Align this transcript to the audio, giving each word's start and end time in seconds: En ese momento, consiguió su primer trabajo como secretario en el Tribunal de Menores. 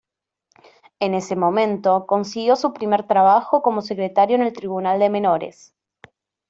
En 0.99 1.13
ese 1.13 1.35
momento, 1.35 2.07
consiguió 2.07 2.55
su 2.55 2.73
primer 2.73 3.03
trabajo 3.05 3.61
como 3.61 3.83
secretario 3.83 4.35
en 4.35 4.41
el 4.41 4.51
Tribunal 4.51 4.97
de 4.99 5.11
Menores. 5.11 5.75